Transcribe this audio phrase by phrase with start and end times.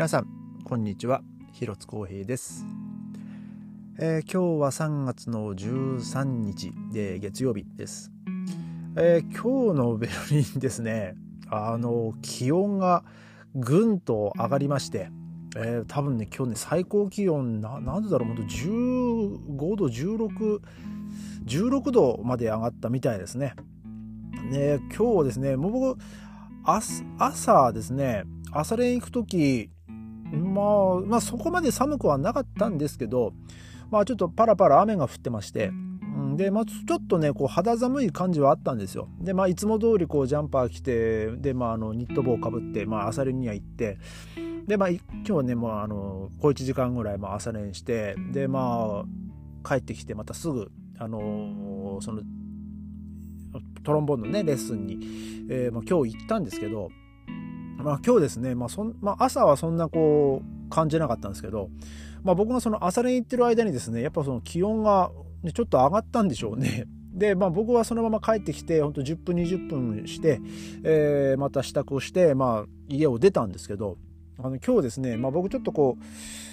[0.00, 0.26] 皆さん
[0.64, 1.20] こんにちは。
[1.52, 2.64] 広津光平です、
[3.98, 8.10] えー、今日は3月の13日で月曜日です、
[8.96, 11.16] えー、今日のベルリンですね。
[11.50, 13.04] あの気温が
[13.54, 15.10] ぐんと上がりまして
[15.54, 20.60] えー、多分ね今日ね最高気温な何度だろう本当15度16
[21.44, 23.54] 16度まで上がったみたいですね。
[24.50, 26.00] ね今日ですねもう僕
[26.64, 29.70] 朝ですね朝練行く時
[30.36, 33.32] まあ、まあそこまで寒くはなかったんですけど、
[33.90, 35.72] まあちょっとパラパラ雨が降ってまして、
[36.36, 39.08] で、まあ、ちょっとね、こう肌寒い感じはあったんですよ。
[39.20, 43.98] で、まあいつも通りこうジャンパー着て、で、まああのニット帽かぶって、まあ朝練には行って、
[44.66, 49.04] で、まあ今日ね、もうあの、小1時間ぐらいまあ朝練して、で、ま
[49.64, 52.22] あ帰ってきてまたすぐ、あのその、
[53.82, 54.98] トロンボーンのね、レッスンに、
[55.50, 56.90] えーまあ、今日行ったんですけど、
[57.82, 61.70] まあ今日ですね、まあそんまあ、朝はそんなこう感じなかったんですけど、
[62.22, 65.10] まあ、僕がその朝練行ってる間にですねやっぱその気温が
[65.54, 66.86] ちょっと上がったんでしょうね。
[67.12, 70.40] で、まあ、僕はそのまま帰ってきて本当10分20分して、
[70.84, 73.96] えー、また支度をして、まあ、家を出たんですけど
[74.42, 76.04] あの今日ですね、まあ、僕ちょっとこう、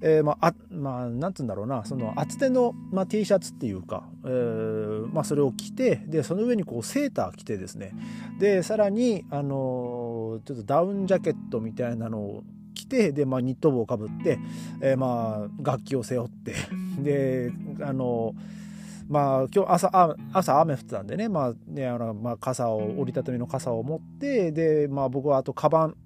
[0.00, 7.92] えー、まあ、あまあ、なんつうんだろうな、その厚手の、まあ、T シャツっていうか、えー、まあ、それを着て、で、その上にこうセーター着てですね、
[8.38, 14.38] で、さらに、あのー、ちょっとダウンジャケットみたいなのを着て、で、まあ、ニット帽をかぶって、
[14.80, 16.54] えー、まあ、楽器を背負って、
[17.02, 18.34] で、あの
[19.08, 25.96] まあ今日朝朝雨降ってたんでね,、まあねあのまあ、傘を折りたたみの傘を持ってで、まあ、僕はあとカバン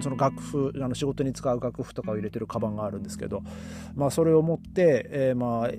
[0.00, 3.42] その楽譜あの仕事に使う楽譜とかを入れてるカバンがあるんですけど、
[3.96, 5.70] まあ、それを持って、えー、まあ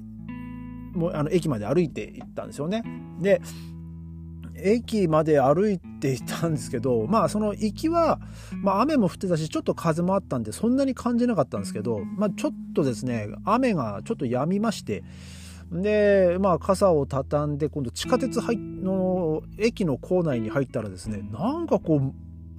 [0.97, 2.83] もうあの駅まで歩いて行ったんですよね。
[3.21, 3.41] で
[4.63, 8.19] 駅まで歩いていたんですけど まあその行きは、
[8.61, 15.03] まあ、雨も降ってたしちょっと風もあったんでそんなに感じなかったんですけど、まあ、ちょっとですね雨がちょっと止みまして
[15.71, 22.13] でまあ傘を畳んで今度地下鉄の駅の構内に入ったらですねなんかこう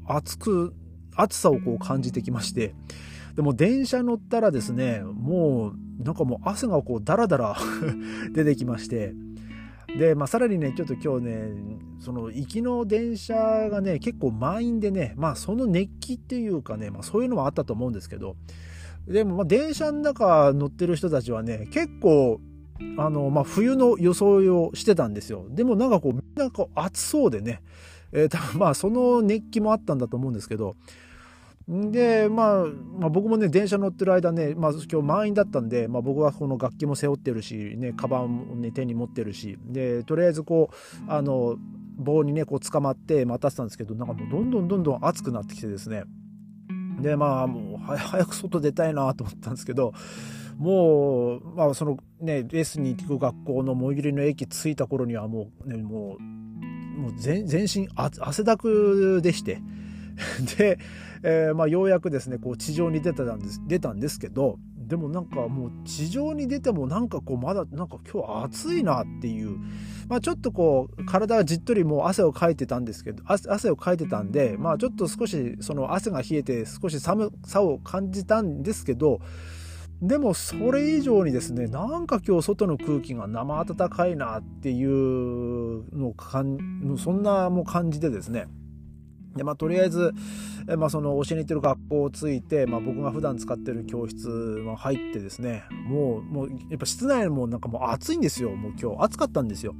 [0.06, 0.74] 暑く
[1.16, 2.74] 暑さをこう感じてきまして
[3.34, 7.56] でも電車乗ったらですねもうなんかもう汗がこうダラダラ
[8.32, 9.14] 出てきまして
[9.98, 11.48] で、まあ、さらにねちょっと今日ね
[11.98, 13.34] その行きの電車
[13.70, 18.36] がね結構満員でねまあその熱気っていうかね、まあ、そういうのもあったと思うんですけど
[19.06, 22.40] でもまあ電車の中乗ってる人たちはね結構
[22.96, 25.46] あの、まあ、冬の装いをしてたんですよ。
[25.50, 27.62] でもなんかこうみんなこう暑そうでね
[28.12, 30.74] えー、多分まあその熱気もあったんだと思うんですけど
[31.70, 32.64] で、まあ、
[32.98, 41.56] まあ僕もね電車乗ってる間ね、まあ、今日満員だったんで、まあ、僕はこの楽器も背負ってるし、ね、カバンを、ね、手に持ってるしでとりあえずこうあの
[41.96, 46.02] 棒にねこう捕まって待たせたんですけどなんかもうどんどんどんどん暑くなってきてですね。
[47.00, 49.94] でまあもう早く外出たいなと思ったんですけど
[50.58, 56.22] もう、まあ、そのねレースに行く学校の最寄りの駅着いた頃にはもうねもう
[57.00, 59.62] もう全身汗だくでして。
[60.58, 60.78] で、
[61.22, 64.58] えー、まあ、ようやくですねこう地上に出たんです出たんですけど
[64.90, 69.58] でもなんかもう地上に出てもなんかこうまだなんか今日暑いなっていう、
[70.08, 79.20] まあ、ちょっとこう体がじっとりもう汗をかいてたんですけど汗をかいてたんで、まあ、ちょっと少しその汗が冷えて少し寒さを感じたんですけど
[80.02, 88.46] でもそれ以上にですねなんか今日外の空気が生暖かいなっていうのをかんそんなもう感じでですね
[89.36, 90.12] でまあ、とりあえず、
[90.76, 99.74] まあ、その教えに行ってる学校をついて、まあ、僕が普段使ってる教室も入ってですねもうもうやっぱ室内もなんかもう暑いんですよもう今日暑かったんですよ。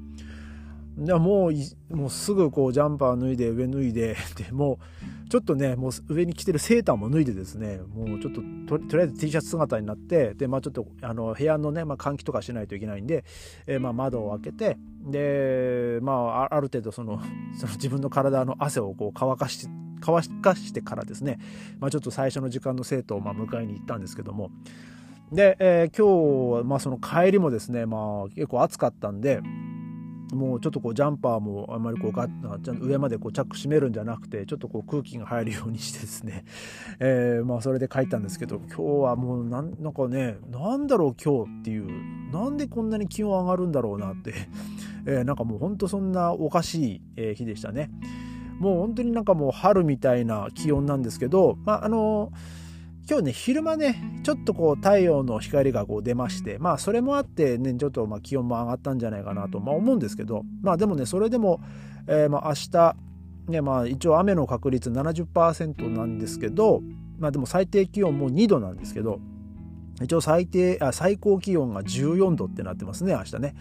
[0.96, 4.78] でもうもうすぐこうジャンパー脱いで上脱いで でも
[5.26, 8.42] うちょっとねもう上に着てるセーターも脱いでですねもうちょっと
[8.78, 13.24] とりあえず T シャツ姿になってでまあちょっとあの部屋のね、まあ、換気とかしないといけないんで、
[13.66, 17.20] えー、まあ窓を開けてでまあある程度その
[17.56, 21.38] その自分の体の汗をこう乾かして乾かしてからですね、
[21.78, 24.50] まあ、ちょっと最初の時間の生徒をまあ迎えに行ったんですけども
[25.30, 29.40] で、えー、今日はまあその帰りもですねまあ結構暑かったんで
[30.32, 36.44] もうちょっとこうジャンパーもあんまりこうガッ上までこうチャック閉めるんじゃなくてちょっとこう空気が入るようにしてですね、
[37.00, 44.34] えー、まあそれで帰ったんですけど今日はもうなんなんかねなんだろう今日っていうなんでこんなに気温上がるんだろうなって、
[45.06, 47.90] えー、なんかもうほんとそんなおかしい日でしたね。
[48.58, 52.59] もう本当になんかもう春みたいな気温なんですけど、まああのー
[53.10, 61.60] 今日ね、昼間ね、ちょっとこう太陽の光がこう出まして、まあそれもあってね、ちょっとまあ気温も上がったんじゃないかなと、まあ、思うんですけど、まあでもね、それでも、
[62.06, 62.96] えー、まあ明日、
[63.48, 66.82] ね、まあ一応雨の確率70%なんですけど、
[67.18, 69.18] まあでも最低気温も2度なんですけど
[70.00, 73.56] 一応最低あ最高気温が14度ってなってますね明日ね。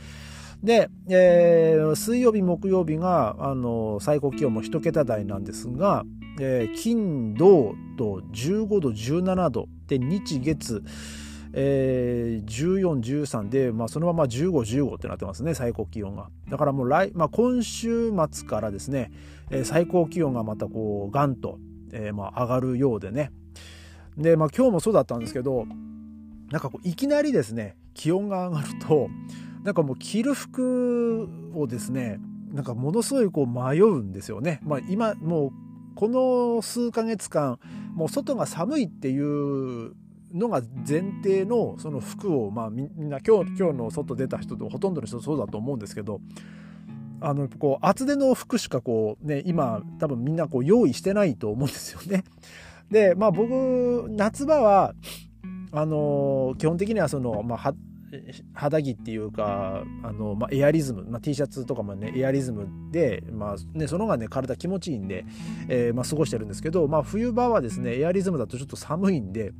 [0.61, 6.05] で、えー、水曜日木曜日があの最高気温も1桁台なんですが、
[6.39, 9.67] えー、金土と15度17度。
[9.87, 10.83] で日月。
[11.51, 16.29] えー、1413で、まあ、そのまま1515ってなってますね最高気温が。
[16.49, 19.11] だからもう来、まあ、今週末からですね、
[19.49, 21.57] えー、最高気温がまたこうガンと、
[21.91, 23.31] えー、まあ上がるようでね。
[24.17, 25.65] で、まあ、今日もそうだったんですけど
[26.51, 29.09] なんかこういきなりですね気温が上がると
[29.63, 32.19] なんかもう着る服をですね
[32.51, 34.59] なんかものすごいこう迷うんですよね。
[34.63, 35.51] まあ、今もう
[35.95, 37.59] この数ヶ月間
[37.93, 39.93] もう外が寒いっていう
[40.33, 46.21] のが前提のその服をまあみんな今日今日の外出た人とほとんどの人そうだと思うんですけど
[47.21, 52.23] あのこう厚手の服しかこうね今多分みんなこう用意してないと思うんですよね。
[52.89, 54.93] でまあ僕夏場は
[55.71, 57.73] あの基本的にはその、まあ、
[58.53, 65.25] 肌着っていうかあの、まあ、エアリズム、まあ、T シャツとかもねエアリズムで、まあね、その方がね体気持ちいいんで、
[65.67, 69.51] えーまあ、過ごしてるんですけど、まあ、冬場はですねエアリズムだとちょっと寒いんで。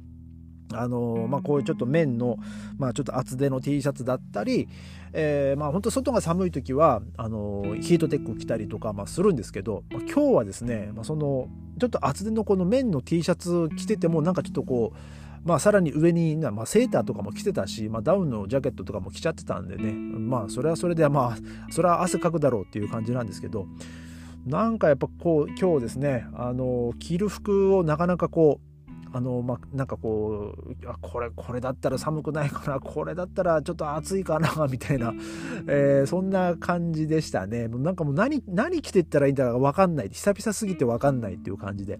[0.71, 2.37] あのまあ、こういうちょっと綿の、
[2.77, 4.69] まあ、ちょっと厚手の T シャツだったり、
[5.13, 11.47] えー、まあ本当外が寒い時はあのヒートテック着たりとか、まあ、するんですけど、まあ、今日はですね、まあ、その
[11.79, 14.97] ちょっと厚手のこの綿の T シャツ着ててもなんかちょっとこう
[15.44, 19.91] まあ、さらに上に、まあ、セーターとかも着てたし、まあ、ダウンのジャケットとかも着ちゃってたんでね。
[19.94, 23.68] まあそれはそれでまあそれは汗かくだろうっていう感じなんですけど
[24.45, 28.69] なんかやっぱこう今日ですねあの着る服をなかなかこう
[29.12, 35.13] あのまあ、なんかこうあこれこれだったら寒くないかなこれだったらちょっと暑いかなみたいな、
[35.68, 37.68] えー、そんな感じでしたね。
[37.68, 40.09] なんかもう何何着てったらいいんだか分かんない。
[40.09, 42.00] 久々すぎて分かんないっていう感じで。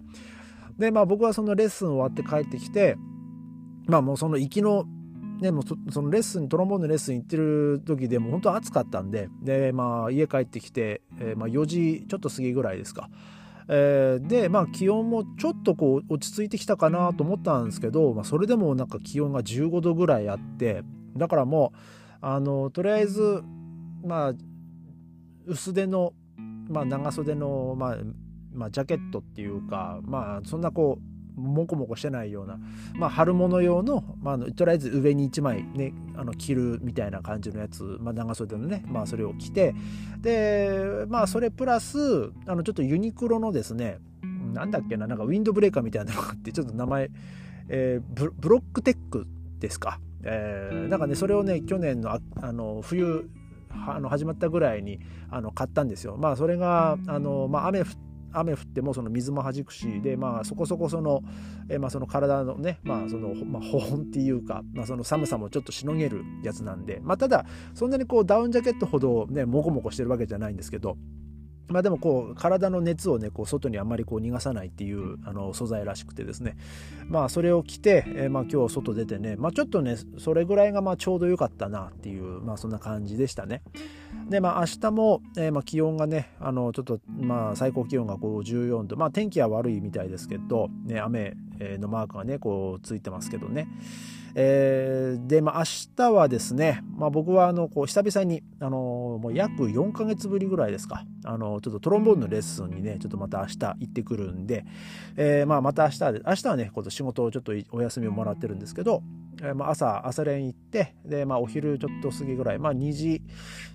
[0.78, 2.96] でまあ僕はそのレッスン終わって帰ってきて
[3.90, 4.86] まあもうその行きの
[5.40, 13.08] ね、もうそのレッスントロンボーンのレッスン行ってる時でも本当暑かったんでで、まあ、家帰ってきて、えー、まあ、4時ちょっと過ぎぐらいですか、
[13.68, 20.82] えー、で、まあ、気温もちょっとこう落ち着いてきたかなと思ったんですけど、まあ、それでもなんか気温が15度ぐらいあって
[21.16, 21.78] だからもう
[22.20, 23.42] あのとりあえず
[24.04, 24.32] まあ
[25.46, 26.12] 薄手の、
[26.68, 27.96] まあ、長袖の、まあ
[28.52, 32.58] まあ、ジャケットっていうかまあそんなこうモコモコしてないような、
[32.94, 39.74] まあ、春物用の,、まあ、とりあえず上に1枚ねあの着るみたいな感じのやつ、まあ、長袖のね、まあ、それを着て
[40.20, 43.98] でまあそれプラスあのちょっとユニクロのですね
[44.52, 47.10] なんだっけななんかウィンドブレーカーみたいなのがあってちょっと名前、
[47.68, 49.26] えー、ブロックテック
[49.58, 53.30] ですか、えー、なんかねそれをね去年のああの冬
[53.86, 54.98] あの始まったぐらいに
[55.30, 56.16] あの買ったんですよ。
[56.16, 61.22] まあそれがあの、まあ、雨降って雨降ってもその水もはじくしでまあそこそこその,、
[61.68, 70.96] えまあ、その体のねまあその、まあ、保温っていうか、まあ、その寒さもちょっとしのげるやつなんでまあただそんなにこうダウンジャケットほどねモコモコしてるわけじゃないんですけど
[71.70, 76.56] まあでもこう体の熱をねこう外にあんまりこう逃がさないっていうあの素材らしくてですね。
[77.06, 83.62] まあそれを着て、えー、まあ今日外出てねまあちょっとねそれぐらいがまあちょうど良かったなっていうまあそんな感じでしたね。
[84.28, 88.96] でまあ明日も、えー、まあ気温がねあのちょっとまあ最高気温がこう14度。
[88.96, 91.34] まあ天気は悪いみたいですけどね雨
[91.78, 93.68] のマークがねこうついてますけどね。
[94.34, 95.64] えー、で、まあ、明
[95.96, 101.04] 日はですね、まあ、僕はあのこう久々にあのもう約4ヶ月ぶりぐらいですか。
[101.24, 104.64] あのちょっとトロンボーンのレッスンにねちょっとまた明日行ってくるんで、
[105.16, 109.02] えー、まあ、また明日で明日はねこ仕事をちょっとお休みをもらってるんですけど、
[109.42, 113.22] えー、まあ、朝朝練行ってで、まあ、お昼ちょっと過ぎぐらい、まあ、2時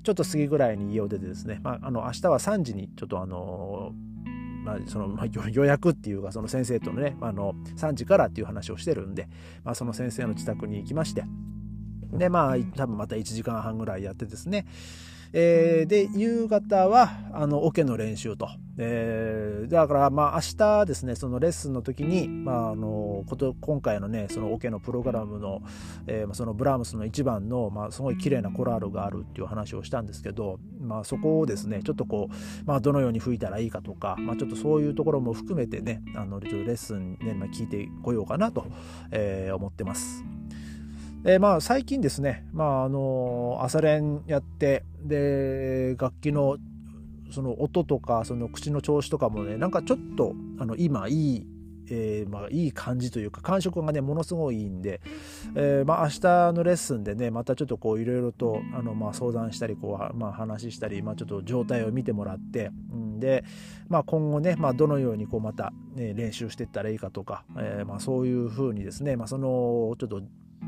[0.03, 3.91] ちょっと過ぎぐらいに家を出てですね、まあ、あの明日は3時にちょっとあの
[4.65, 9.29] まあ、その、まあ、予約っていうか、その先生とのね、あの、3時からっていう話をしてるんで、
[9.63, 11.23] まあ、その先生の自宅に行きまして、
[12.11, 14.65] で、まあ、多分また1時間半ぐらいやってですね、
[15.33, 18.49] えー、で、夕方は、あの、オ、ケの練習と。
[18.77, 25.61] えー、だから、まあ、明日ですね、そのレッスンの時に、まあ、あの、こと、今回のね、そのオ、ケのプログラムの、
[26.07, 38.65] えー、そのブラームスの一番の、まあ、すごい綺麗なコラールがあるっていう話をしたんですけど、まあ、そこをですね、ちょっとこう、まあ、どのように吹いたらいいかとか、まあ、ちょっとそういうところも含めてね、あの、ちょっとレッスンね、まあ、聞いてこようかなと、
[39.11, 40.25] えー、思ってます。
[41.27, 46.57] えー、まあ最近ですね、まああの朝練やってで楽器の
[47.35, 51.47] その音とかその口の調子とかもねなんかちょっとあの今いい
[51.87, 55.01] えー、まあ、いい感じというか感触がねものすごいいいんで、
[55.55, 63.43] えー、まあ、明日のレッスンでねまたちょっとこういろいろとあの、まあ、相談したりこう、まあ、話したり、まあ、ちょっと状態を見てもらって、うんで、
[63.87, 70.21] まあ、今後ね、まあ、どのようにこうまた、ね、練習していったらいいかとか、えー、まそういうふうにですね、ま、そのちょっと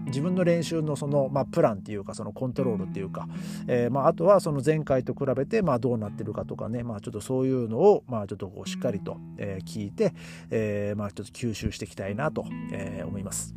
[0.07, 3.27] 自分の練習のその、まあ、プランっていうかそのコントロールっていうか、
[3.67, 10.13] えーまあ、あとはその前回と比べてまあどうなってるかとかね、まあ、ちょっとそういうのをまあちょっとこうしっかりと、えー、聞いて、
[10.49, 13.55] えーまあ、ちょっと吸収していきたいなと、えー、思います。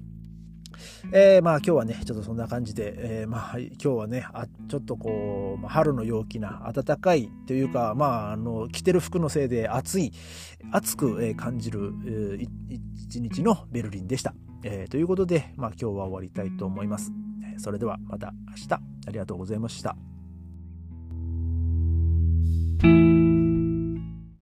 [1.13, 10.13] えー、まあ今日はね、ちょっとそんな感じで、えー、まあ今日はね、あちょっとこう、まあ、春の陽気な暖かいというか、まああの、着てる服のせいで暑い、
[10.73, 12.49] 暑く感じる、えー、
[12.95, 14.35] 一日のベルリンでした。
[14.63, 17.13] えー、ということで、まあ今日は終わりたいと思います。
[17.59, 20.10] それではまた明日ありがとうございました。